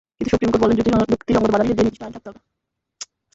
কিন্তু 0.11 0.29
supreme 0.31 0.49
court 0.51 0.61
বললেন, 0.63 0.77
যুক্তিসংগত 1.11 1.49
বাধানিষেধ 1.51 1.75
দিয়ে 1.75 1.85
নির্দিষ্ট 1.85 2.03
আইন 2.05 2.13
থাকতে 2.15 2.27
হবে। 2.29 2.39